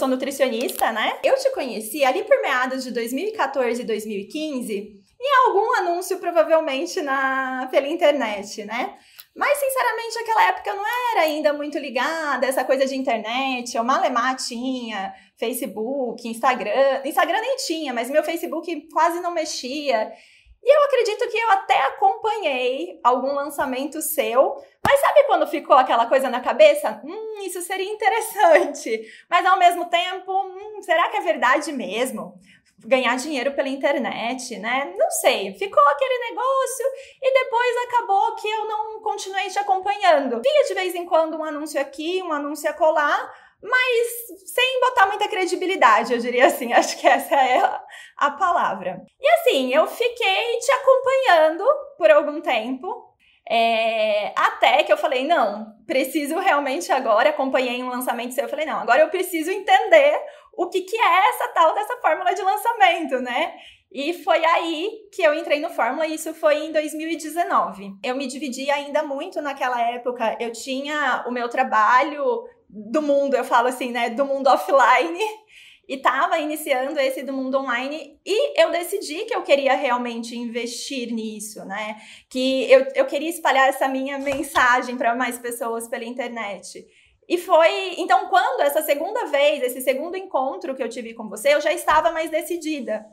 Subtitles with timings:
[0.00, 1.18] sou nutricionista, né?
[1.22, 7.68] Eu te conheci ali por meados de 2014 e 2015 em algum anúncio, provavelmente, na,
[7.70, 8.96] pela internet, né?
[9.36, 13.76] Mas, sinceramente, naquela época eu não era ainda muito ligada essa coisa de internet.
[13.76, 17.02] Eu malemar tinha Facebook, Instagram.
[17.04, 20.10] Instagram nem tinha, mas meu Facebook quase não mexia.
[20.62, 26.06] E eu acredito que eu até acompanhei algum lançamento seu, mas sabe quando ficou aquela
[26.06, 27.00] coisa na cabeça?
[27.02, 29.02] Hum, isso seria interessante.
[29.28, 32.34] Mas ao mesmo tempo, hum, será que é verdade mesmo?
[32.78, 34.92] Ganhar dinheiro pela internet, né?
[34.96, 35.54] Não sei.
[35.54, 36.86] Ficou aquele negócio
[37.22, 40.40] e depois acabou que eu não continuei te acompanhando.
[40.42, 43.30] Via de vez em quando um anúncio aqui, um anúncio acolá,
[43.62, 46.72] mas sem botar muita credibilidade, eu diria assim.
[46.74, 47.60] Acho que essa é
[48.16, 49.02] a, palavra.
[49.20, 51.64] E assim, eu fiquei te acompanhando
[51.96, 53.08] por algum tempo.
[53.48, 58.64] É, até que eu falei, não, preciso realmente agora, acompanhei um lançamento seu, eu falei,
[58.64, 60.22] não, agora eu preciso entender
[60.56, 63.54] o que, que é essa tal dessa fórmula de lançamento, né?
[63.92, 67.94] E foi aí que eu entrei no Fórmula, e isso foi em 2019.
[68.04, 70.36] Eu me dividi ainda muito naquela época.
[70.38, 75.18] Eu tinha o meu trabalho do mundo, eu falo assim, né, do mundo offline,
[75.90, 81.12] e estava iniciando esse do mundo online e eu decidi que eu queria realmente investir
[81.12, 82.00] nisso, né?
[82.28, 86.86] Que eu, eu queria espalhar essa minha mensagem para mais pessoas pela internet.
[87.28, 87.94] E foi.
[87.98, 91.72] Então, quando essa segunda vez, esse segundo encontro que eu tive com você, eu já
[91.72, 93.04] estava mais decidida.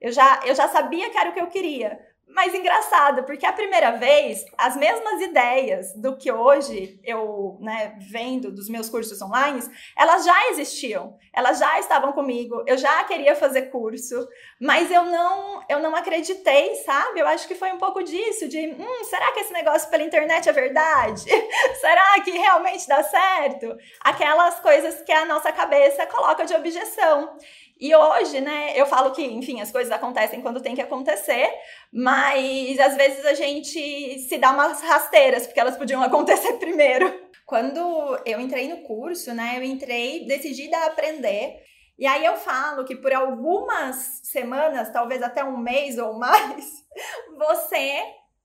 [0.00, 2.00] Eu já, eu já sabia que era o que eu queria.
[2.34, 8.50] Mas engraçado, porque a primeira vez, as mesmas ideias do que hoje eu né, vendo
[8.50, 9.62] dos meus cursos online,
[9.96, 14.26] elas já existiam, elas já estavam comigo, eu já queria fazer curso,
[14.60, 17.20] mas eu não, eu não acreditei, sabe?
[17.20, 20.48] Eu acho que foi um pouco disso, de hum, será que esse negócio pela internet
[20.48, 21.24] é verdade?
[21.80, 23.76] será que realmente dá certo?
[24.00, 27.36] Aquelas coisas que a nossa cabeça coloca de objeção.
[27.82, 31.52] E hoje, né, eu falo que, enfim, as coisas acontecem quando tem que acontecer,
[31.92, 37.12] mas às vezes a gente se dá umas rasteiras, porque elas podiam acontecer primeiro.
[37.44, 37.80] Quando
[38.24, 41.56] eu entrei no curso, né, eu entrei decidida a aprender.
[41.98, 46.64] E aí eu falo que por algumas semanas, talvez até um mês ou mais,
[47.36, 48.00] você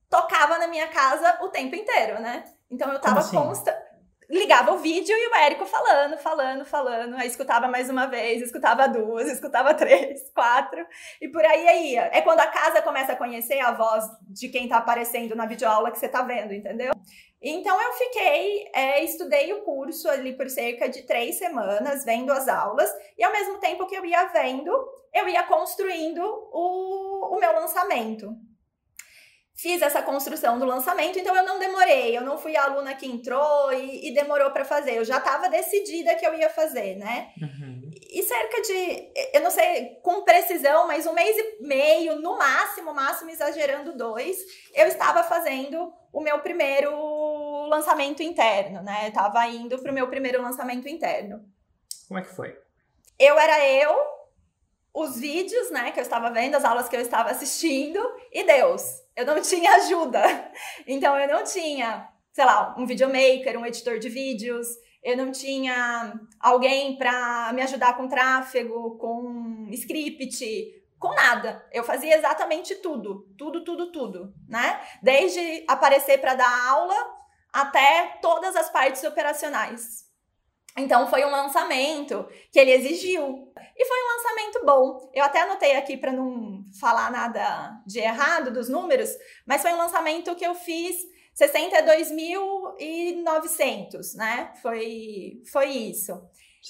[0.10, 2.44] tocava na minha casa o tempo inteiro, né?
[2.72, 3.38] Então eu tava assim?
[3.38, 3.87] consta
[4.30, 7.16] ligava o vídeo e o Érico falando, falando, falando.
[7.16, 10.86] Aí escutava mais uma vez, escutava duas, escutava três, quatro,
[11.22, 12.10] e por aí ia.
[12.14, 15.92] É quando a casa começa a conhecer a voz de quem tá aparecendo na videoaula
[15.92, 16.92] que você tá vendo, entendeu?
[17.42, 22.48] Então eu fiquei, é, estudei o curso ali por cerca de três semanas, vendo as
[22.48, 24.72] aulas, e ao mesmo tempo que eu ia vendo,
[25.14, 26.22] eu ia construindo
[26.52, 28.36] o, o meu lançamento
[29.58, 33.08] fiz essa construção do lançamento, então eu não demorei, eu não fui a aluna que
[33.08, 37.34] entrou e, e demorou para fazer, eu já estava decidida que eu ia fazer, né?
[37.42, 37.90] Uhum.
[38.08, 42.94] E cerca de, eu não sei com precisão, mas um mês e meio, no máximo,
[42.94, 44.38] máximo exagerando dois,
[44.76, 49.08] eu estava fazendo o meu primeiro lançamento interno, né?
[49.08, 51.44] Estava indo para o meu primeiro lançamento interno.
[52.08, 52.56] Como é que foi?
[53.18, 53.96] Eu era eu,
[54.94, 58.00] os vídeos, né, que eu estava vendo, as aulas que eu estava assistindo
[58.32, 60.22] e Deus eu não tinha ajuda.
[60.88, 64.68] Então eu não tinha, sei lá, um videomaker, um editor de vídeos,
[65.04, 70.38] eu não tinha alguém para me ajudar com tráfego, com script,
[70.98, 71.66] com nada.
[71.74, 74.80] Eu fazia exatamente tudo, tudo, tudo, tudo, né?
[75.02, 76.96] Desde aparecer para dar aula
[77.52, 80.07] até todas as partes operacionais.
[80.78, 83.52] Então foi um lançamento que ele exigiu.
[83.76, 85.10] E foi um lançamento bom.
[85.14, 89.10] Eu até anotei aqui para não falar nada de errado dos números,
[89.46, 90.96] mas foi um lançamento que eu fiz
[91.36, 94.54] 62.900, né?
[94.62, 96.14] Foi foi isso.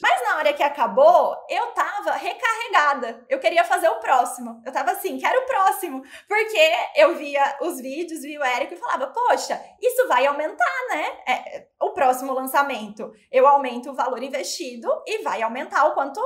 [0.01, 3.25] Mas na hora que acabou, eu tava recarregada.
[3.29, 4.61] Eu queria fazer o próximo.
[4.65, 6.03] Eu tava assim, quero o próximo.
[6.27, 11.17] Porque eu via os vídeos, via o Érico e falava, poxa, isso vai aumentar, né?
[11.27, 13.11] É, o próximo lançamento.
[13.31, 16.19] Eu aumento o valor investido e vai aumentar o quanto.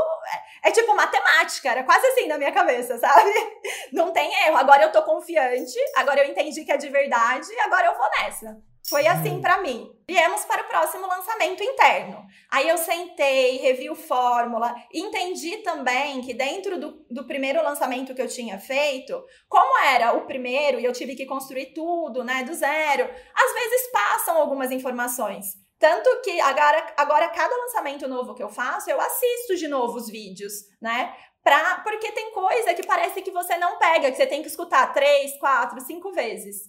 [0.63, 3.31] É, é tipo matemática, era quase assim na minha cabeça, sabe?
[3.93, 4.57] Não tem erro.
[4.57, 8.70] Agora eu tô confiante, agora eu entendi que é de verdade, agora eu vou nessa.
[8.91, 9.41] Foi assim hum.
[9.41, 9.89] para mim.
[10.05, 12.25] Viemos para o próximo lançamento interno.
[12.51, 18.21] Aí eu sentei, revi o fórmula, entendi também que dentro do, do primeiro lançamento que
[18.21, 22.53] eu tinha feito, como era o primeiro e eu tive que construir tudo, né, do
[22.53, 25.45] zero, às vezes passam algumas informações.
[25.79, 30.09] Tanto que agora, agora cada lançamento novo que eu faço, eu assisto de novo os
[30.09, 30.51] vídeos,
[30.81, 31.15] né?
[31.41, 34.93] Pra, porque tem coisa que parece que você não pega, que você tem que escutar
[34.93, 36.63] três, quatro, cinco vezes.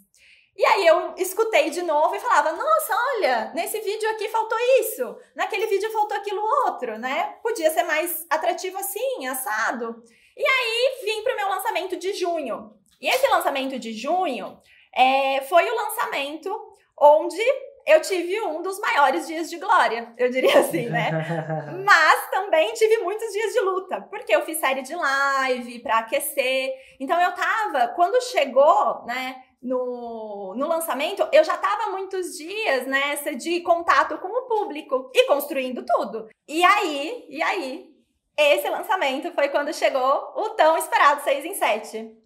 [0.56, 5.16] E aí eu escutei de novo e falava: "Nossa, olha, nesse vídeo aqui faltou isso,
[5.34, 7.36] naquele vídeo faltou aquilo outro, né?
[7.42, 10.02] Podia ser mais atrativo assim, assado".
[10.36, 12.74] E aí vim pro meu lançamento de junho.
[13.00, 14.60] E esse lançamento de junho
[14.94, 17.42] é, foi o lançamento onde
[17.86, 21.10] eu tive um dos maiores dias de glória, eu diria assim, né?
[21.84, 26.72] Mas também tive muitos dias de luta, porque eu fiz série de live para aquecer.
[27.00, 33.34] Então eu tava, quando chegou, né, no, no lançamento, eu já tava muitos dias nessa
[33.34, 36.28] de contato com o público e construindo tudo.
[36.48, 37.94] E aí, e aí,
[38.36, 42.16] esse lançamento foi quando chegou o tão esperado 6 em 7.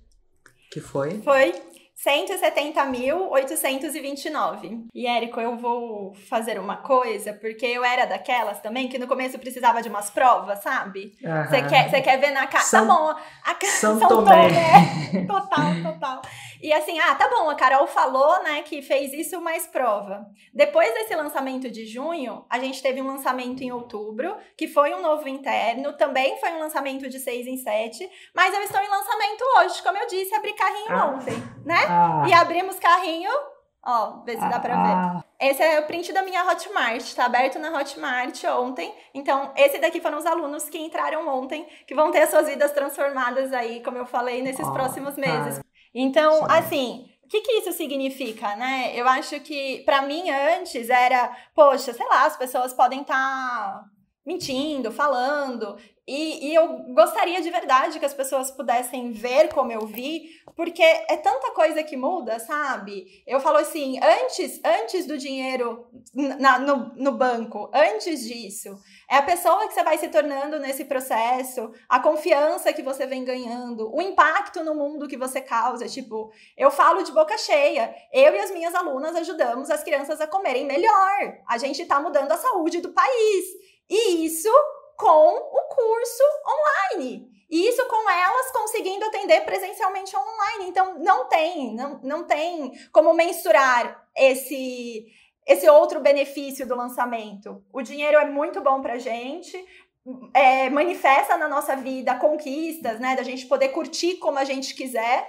[0.70, 1.20] Que foi?
[1.20, 1.52] Foi
[2.04, 4.88] 170.829.
[4.94, 9.38] E, Érico, eu vou fazer uma coisa, porque eu era daquelas também que no começo
[9.38, 11.16] precisava de umas provas, sabe?
[11.20, 12.66] Você quer, quer ver na cara.
[12.70, 13.08] Tá bom.
[13.10, 13.16] A...
[13.66, 14.48] São, São Tomé.
[14.48, 15.26] Tomé.
[15.26, 16.22] Total, total.
[16.62, 20.26] E assim, ah, tá bom, a Carol falou, né, que fez isso mais prova.
[20.52, 25.02] Depois desse lançamento de junho, a gente teve um lançamento em outubro, que foi um
[25.02, 29.44] novo interno, também foi um lançamento de 6 em 7, mas eu estou em lançamento
[29.58, 31.14] hoje, como eu disse, abri carrinho ah.
[31.14, 31.34] ontem,
[31.64, 31.85] né?
[31.88, 32.24] Ah.
[32.28, 33.30] E abrimos carrinho
[33.88, 34.94] Ó, vê se dá pra ver.
[34.94, 35.24] Ah.
[35.38, 38.92] Esse é o print da minha Hotmart, tá aberto na Hotmart ontem.
[39.14, 42.72] Então, esse daqui foram os alunos que entraram ontem, que vão ter as suas vidas
[42.72, 45.60] transformadas aí, como eu falei, nesses oh, próximos meses.
[45.94, 46.46] Então, Sim.
[46.48, 48.90] assim, o que, que isso significa, né?
[48.92, 53.84] Eu acho que, para mim, antes era, poxa, sei lá, as pessoas podem estar tá
[54.26, 55.78] mentindo, falando.
[56.08, 60.82] E, e, eu gostaria de verdade que as pessoas pudessem ver como eu vi, porque
[60.82, 63.24] é tanta coisa que muda, sabe?
[63.26, 65.84] Eu falo assim, antes, antes do dinheiro
[66.14, 68.78] na, no, no banco, antes disso,
[69.10, 73.24] é a pessoa que você vai se tornando nesse processo, a confiança que você vem
[73.24, 75.88] ganhando, o impacto no mundo que você causa.
[75.88, 80.26] Tipo, eu falo de boca cheia, eu e as minhas alunas ajudamos as crianças a
[80.28, 81.38] comerem melhor.
[81.48, 83.66] A gente está mudando a saúde do país.
[83.88, 84.50] E isso
[84.96, 87.30] com o curso online.
[87.48, 90.68] E isso com elas conseguindo atender presencialmente online.
[90.68, 95.06] Então, não tem, não, não tem como mensurar esse,
[95.46, 97.62] esse outro benefício do lançamento.
[97.72, 99.56] O dinheiro é muito bom pra gente,
[100.34, 103.14] é, manifesta na nossa vida conquistas, né?
[103.14, 105.28] Da gente poder curtir como a gente quiser,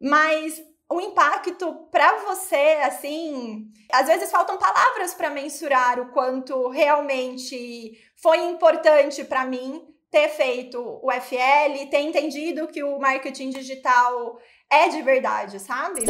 [0.00, 7.98] mas o impacto para você, assim, às vezes faltam palavras para mensurar o quanto realmente
[8.16, 14.38] foi importante para mim ter feito o FL, ter entendido que o marketing digital
[14.70, 16.04] é de verdade, sabe?